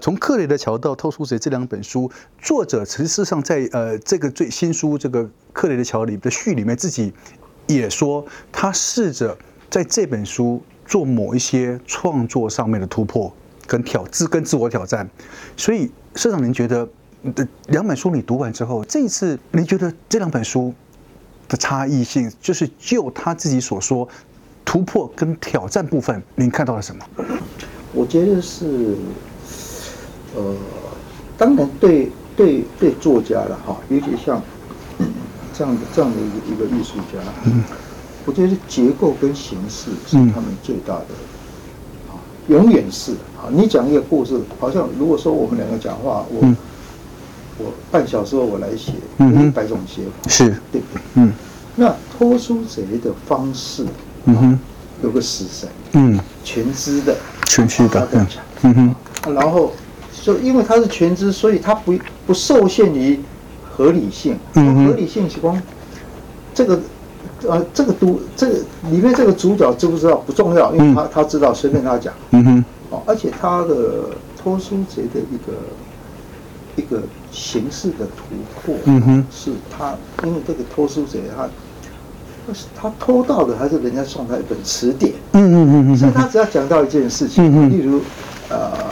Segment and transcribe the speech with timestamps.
[0.00, 2.10] 从《克雷的桥》到《偷书贼》这两本书，
[2.40, 7.12] 作者实际上在呃这个最新书这个《克雷的桥》里的序里面，自己
[7.66, 9.36] 也说他试着
[9.68, 13.32] 在这本书做某一些创作上面的突破
[13.66, 15.08] 跟挑自跟自我挑战。
[15.56, 16.88] 所以社长，您觉得
[17.34, 20.74] 的两本书你读完之后，这一次您觉得这两本书
[21.46, 24.08] 的差异性，就是就他自己所说
[24.64, 27.04] 突破跟挑战部分，您看到了什么？
[27.92, 28.96] 我觉得是。
[30.36, 30.54] 呃，
[31.36, 34.40] 当然对对对作家了哈，尤其像
[35.52, 37.62] 这样的这样的一个一个艺术家，嗯，
[38.24, 41.04] 我觉得结构跟形式是他们最大的，
[42.08, 42.16] 啊，
[42.48, 43.50] 永远是啊。
[43.50, 46.54] 你讲一个故事，好像如果说我们两个讲话，我
[47.58, 50.44] 我半小时后我来写，嗯一百种写法，是。
[50.72, 51.02] 对不对？
[51.14, 51.32] 嗯，
[51.76, 53.84] 那偷书贼的方式，
[54.24, 54.58] 嗯哼，
[55.02, 58.08] 有个死神，嗯，全知的，全知的，
[58.62, 58.74] 嗯。
[58.74, 59.72] 哼，然后。
[60.22, 61.94] 就因为它是全知，所以它不
[62.26, 63.18] 不受限于
[63.70, 64.38] 合理性。
[64.54, 65.60] 嗯，合理性是光
[66.54, 66.78] 这个
[67.48, 68.54] 呃，这个都这个
[68.90, 72.12] 里面这个主角知不知道不重要，因为他他知道，随便他讲。
[72.32, 72.64] 嗯哼。
[72.90, 75.52] 哦，而且他的偷书贼的一个
[76.76, 77.00] 一个
[77.32, 81.48] 形式的突破，嗯哼，是他因为这个偷书贼他
[82.76, 85.14] 他偷到的还是人家送他一本词典。
[85.32, 85.96] 嗯嗯嗯嗯。
[85.96, 88.02] 所以他只要讲到一件事情，例如
[88.50, 88.89] 呃。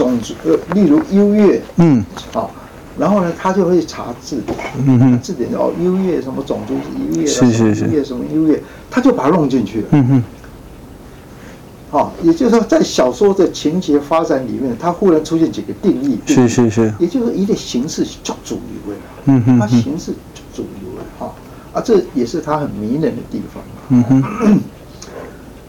[0.00, 2.50] 种族呃，例如优越，嗯，好、哦，
[2.98, 4.56] 然后呢，他就会查字典，
[4.86, 10.24] 嗯哼，字典哦，优越什么种族是优越，是是是，优越什么优越，他就把它弄进去了，嗯哼，
[11.90, 21.32] 好、哦，也就是说，在小说的情节发展里面，他忽然出现几个定义，是是是，也就是一个形式叫主一位了，嗯哼，它形式叫主一位，哈、哦，
[21.74, 24.22] 啊，这也是他很迷人的地方，嗯哼，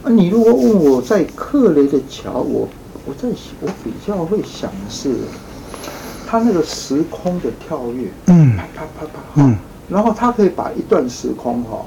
[0.04, 2.66] 啊，你如果问我在克雷的桥，我。
[3.12, 5.14] 我在想，我比较会想的是，
[6.26, 9.58] 他那个时空的跳跃，嗯，啪啪啪啪，嗯，
[9.90, 11.86] 然后他可以把一段时空哈，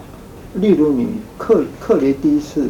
[0.56, 2.68] 例如你克克雷第一次，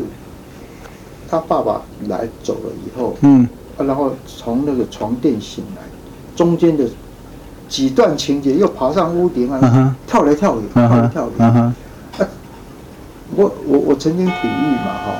[1.29, 5.83] 他爸爸来走了以后，嗯，然后从那个床垫醒来，
[6.37, 6.89] 中间的
[7.69, 11.75] 几段情节又爬上屋顶啊，跳来跳去，跳来跳去，啊，
[13.35, 15.11] 我我我曾经比喻嘛哈。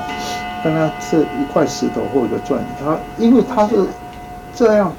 [0.65, 3.87] 跟他是一块石头或一个钻，他因为他是
[4.55, 4.91] 这样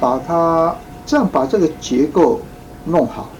[0.00, 0.74] 把它
[1.06, 2.40] 这样把这个结构
[2.84, 3.30] 弄好，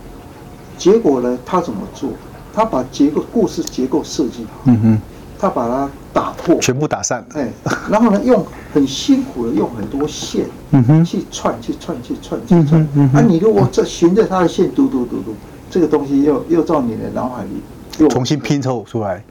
[0.78, 2.10] 结果呢，他怎么做？
[2.54, 5.00] 他把结构故事结构设计好，嗯哼，
[5.40, 7.48] 他把它打破，全部打散，哎，
[7.90, 12.80] 然后呢，用很辛苦的用很多线，嗯哼，去串去串去串去串，
[13.14, 15.34] 啊，你如果这循着他的线嘟嘟嘟嘟，
[15.68, 17.62] 这个东西又又到你的脑海里
[17.98, 19.24] 又重新拼凑出来。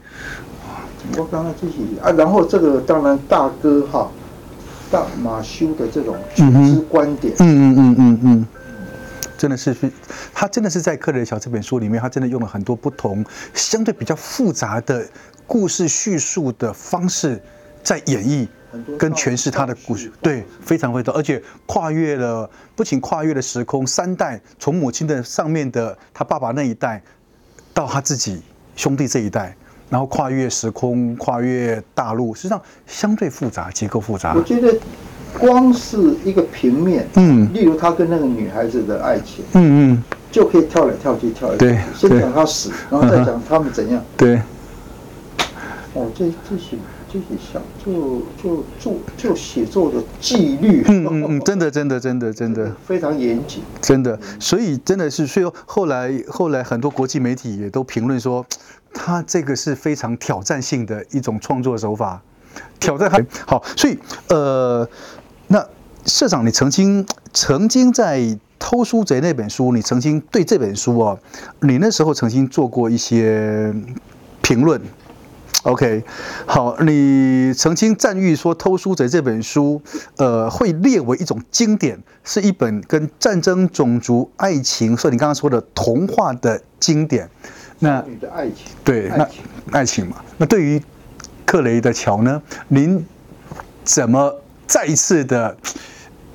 [1.16, 4.10] 我刚刚自己啊，然后这个当然大哥哈，
[4.90, 8.46] 大马修的这种全知观点，嗯嗯嗯嗯嗯，
[9.36, 9.76] 真的是，
[10.32, 15.04] 他真的是在《克雷的桥》这本书里面，他真的用了很多不同、相对比较复杂的
[15.46, 17.42] 故事叙述的方式，
[17.82, 18.46] 在演绎
[18.96, 27.02] 跟诠释他的故事，对，非常会多，而且跨越了，不仅跨越了时空三代，从母亲的上面的他爸爸那一代，
[27.74, 28.40] 到他自己
[28.76, 29.56] 兄弟这一代。
[29.92, 34.32] 然后跨越时空，跨越大陆，实际上相对复杂，结构复杂。
[34.34, 34.74] 我觉得
[35.38, 42.08] 光是一个平面，嗯，例如他跟那个女孩子的爱情，嗯嗯，就可以跳来跳去，跳来跳去。
[42.08, 44.02] 先讲他死，然后再讲他们怎样。
[44.16, 44.40] 对。
[45.92, 46.78] 哦，这这些
[47.12, 54.18] 这些想就就做就写作的纪律，嗯嗯嗯， 真的真的真的真的非常严谨，真的。
[54.40, 58.46] 所以真的是，所以后来后来很多国际媒体也都评论说。
[58.94, 62.20] 他这个是非常挑战性的一种创作手法，
[62.78, 63.98] 挑战还好，所以
[64.28, 64.86] 呃，
[65.46, 65.66] 那
[66.04, 68.18] 社长，你曾经曾经在
[68.58, 71.18] 《偷书贼》那本书，你曾经对这本书哦，
[71.60, 73.74] 你那时候曾经做过一些
[74.42, 74.78] 评论
[75.62, 76.04] ，OK，
[76.46, 79.80] 好，你曾经赞誉说《偷书贼》这本书，
[80.16, 87.28] 呃，会列为一种经典，是一本跟战争、种族、爱情，所以你刚刚说的童话的经典。
[87.78, 89.28] 那你的爱情，对，那
[89.72, 90.16] 爱情嘛。
[90.38, 90.80] 那对于
[91.44, 92.40] 克雷的桥呢？
[92.68, 93.04] 您
[93.84, 95.56] 怎么再一次的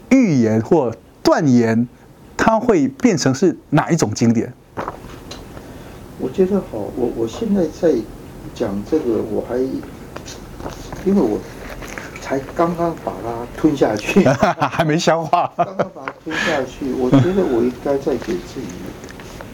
[0.10, 1.88] 预言或断言，
[2.36, 4.54] 它会变成是哪一种经典？
[6.20, 7.96] 我觉得好，我我现在在
[8.54, 9.58] 讲这个，我还
[11.06, 11.40] 因为我
[12.22, 14.24] 才刚刚把它吞下去，
[14.60, 16.94] 还没消化，刚刚把它吞下去。
[16.94, 18.68] 我觉得我应该再给自己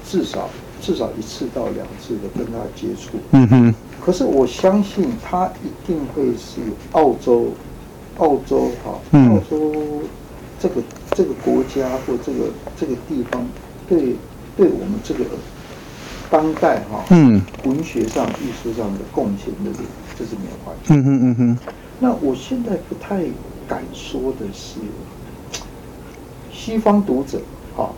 [0.06, 0.50] 至少。
[0.86, 3.74] 至少一次到两次的跟他接触，嗯哼。
[4.04, 6.60] 可是我相信他一定会是
[6.92, 7.54] 澳洲，
[8.18, 9.74] 澳洲哈，澳洲
[10.60, 10.82] 这个
[11.12, 13.48] 这个国家或这个这个地方
[13.88, 14.18] 对
[14.58, 15.24] 对我们这个
[16.34, 19.84] 当代哈，嗯，文学上、艺术上的贡献的这
[20.18, 20.92] 这是没有关系。
[20.96, 21.58] 嗯哼嗯哼。
[22.00, 23.24] 那我现在不太
[23.68, 24.80] 敢说的是，
[26.52, 27.40] 西方读者
[27.78, 27.92] 哈，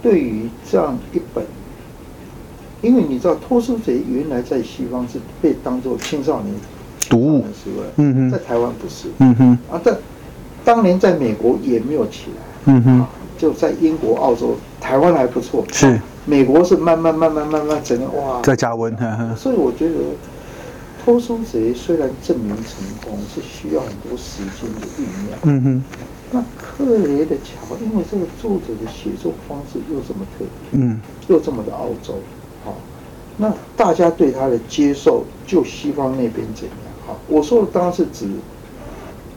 [0.00, 1.44] 对于这样一本，
[2.80, 6.54] 因为你知道《脱书贼》原来在西方是被当做青少年
[7.10, 7.44] 读物，
[7.96, 9.94] 嗯哼，在台湾不是，嗯哼，啊，在
[10.64, 18.94] 当年在美国也没有起来，嗯哼，就在英国、澳洲、台湾还不错，是，美国是慢慢、慢慢、慢慢整个哇，在加温，
[19.34, 19.94] 所以我觉得
[21.02, 25.84] 《偷书贼》虽然证明成功，是需要很多时间的酝酿，嗯哼。
[26.30, 32.16] 那克雷的桥，因为这个作者的写作方式又这么特别，嗯，又这么的澳洲，
[32.62, 32.74] 好，
[33.38, 36.76] 那大家对他的接受，就西方那边怎样？
[37.06, 38.26] 好，我说的当然是指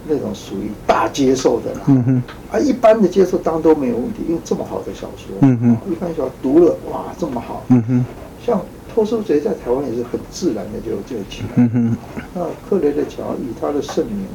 [0.07, 5.35] 那种属于大接受的啦，啊，一般的接受当然都没有问题，因为这么好的小说，
[5.89, 7.63] 一般小说读了哇这么好，
[8.45, 8.61] 像
[8.93, 11.97] 偷书贼在台湾也是很自然的就就起来，嗯哼，
[12.33, 14.25] 那克雷的桥以他的盛名。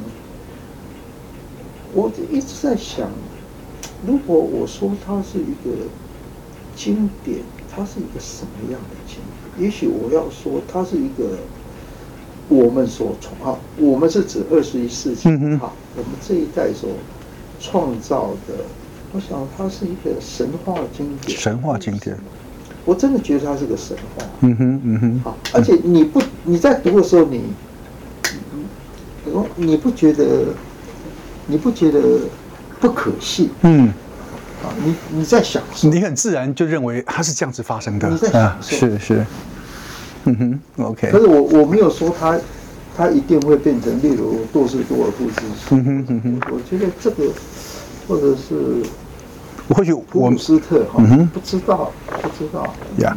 [1.93, 3.09] 我一直在想，
[4.05, 5.85] 如果我说他是一个
[6.75, 7.39] 经典，
[7.73, 9.17] 他是一个什么样的经
[9.55, 9.65] 典？
[9.65, 11.37] 也许我要说，他是一个
[12.49, 16.89] 我们所创啊，我们是指二十一世纪啊，我们这一代所
[17.59, 18.53] 创造的。
[19.13, 21.37] 我想它是一个神话经典。
[21.37, 22.17] 神话经典，
[22.85, 24.25] 我真的觉得它是个神话。
[24.41, 25.21] 嗯哼，嗯哼。
[25.23, 27.43] 好，而且你不你在读的时候，你
[29.25, 30.25] 你你不觉得？
[31.49, 32.01] 你不觉得
[32.81, 33.49] 不可信？
[33.61, 33.87] 嗯，
[34.61, 38.09] 啊，你你在想，你很自然就认为它是这样子发生的。
[38.09, 39.25] 你在想，是是，
[40.25, 41.11] 嗯哼，OK。
[41.11, 42.39] 可是我我没有说他，
[42.95, 45.75] 他一定会变成例如多斯多尔夫斯基。
[45.75, 47.31] 嗯哼嗯哼，我觉得这个，
[48.07, 48.83] 或者是，
[49.69, 51.03] 或许我们斯特哈，
[51.33, 51.91] 不知道
[52.21, 52.65] 不知道。
[52.99, 53.15] 呀，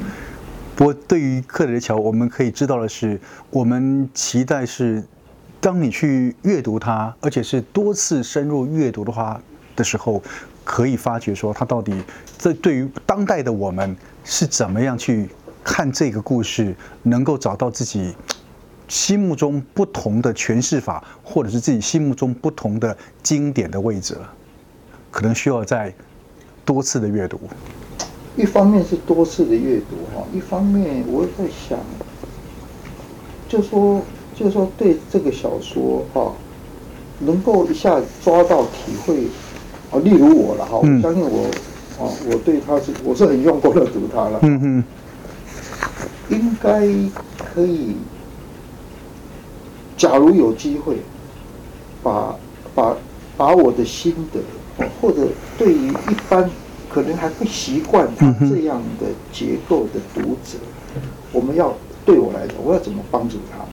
[0.76, 3.20] 不过对于克雷的桥，我们可以知道的是，
[3.50, 5.02] 我们期待是。
[5.62, 9.38] 当你去阅读它，而且是多次深入阅读的话
[9.76, 10.23] 的时候，
[10.64, 11.93] 可以发觉说，它到底
[12.38, 13.94] 这对于当代的我们
[14.25, 15.29] 是怎么样去
[15.65, 18.15] 看这个故事，能够找到自己
[18.89, 24.17] 心目中不同的诠释法，或者是自己心目中不同的经典的位置，
[25.11, 25.95] 可能需要再
[26.65, 27.41] 多次的阅读。
[28.37, 31.79] 一方面是多次的阅读哈，一方面我也在想，
[33.49, 34.03] 就说。
[34.33, 36.33] 就是说，对这个小说哈，
[37.19, 39.25] 能够一下抓到体会，
[39.91, 41.45] 啊，例如我了哈，我相信我，
[42.03, 44.85] 啊，我对他是我是很用功的读他了，嗯嗯，
[46.31, 46.81] 应该
[47.37, 47.97] 可以，
[49.97, 50.97] 假如有机会，
[52.03, 52.35] 把
[52.75, 52.97] 把
[53.37, 54.41] 把我的心得，
[55.00, 55.29] 或者
[55.59, 56.49] 对于一般
[56.88, 60.59] 可能还不习惯他这样的结构的读者，
[61.32, 61.75] 我们要
[62.06, 63.65] 对我来讲，我要怎么帮助他？